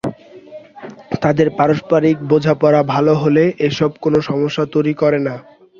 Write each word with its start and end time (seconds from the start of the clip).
তাঁদের 1.21 1.47
পারস্পরিক 1.57 2.17
বোঝাপড়া 2.29 2.81
ভালো 2.93 3.13
হলে 3.15 3.43
এসব 3.67 3.91
কোনো 4.01 4.17
সমস্যা 4.29 4.63
তৈরি 4.73 4.93
করে 4.93 5.19
না। 5.27 5.35